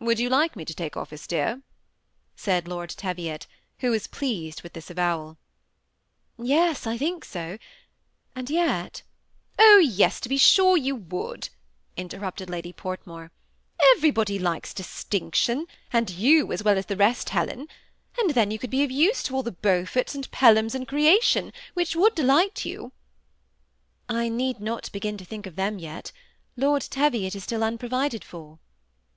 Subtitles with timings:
[0.00, 1.62] ^ Would you like me to take office, dear?"
[2.36, 3.46] said Lord Teviot,
[3.78, 5.36] who was pleased with this avowaL
[6.56, 7.58] «Yes, I think sol
[8.34, 11.48] and yet" *' Oh yes, to be sure you would,"
[11.96, 13.30] interrupted Lady Portmore;'^
[13.96, 17.68] everybody likes distinction; and you as well as the rest, Qelen:
[18.18, 21.52] and then you could be of use to all the Beauforts and Pelhams in creation,
[21.74, 22.90] which would delight you."
[24.08, 26.10] I need not begin to think of them yet.
[26.56, 28.58] Lord Te viot is still unprovided for."